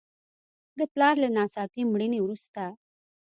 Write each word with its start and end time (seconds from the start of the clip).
د 0.77 0.81
پلار 0.93 1.15
له 1.23 1.29
ناڅاپي 1.35 1.81
مړینې 1.91 2.19
وروسته. 2.21 2.63